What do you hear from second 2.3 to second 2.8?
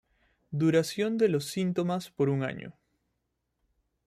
año.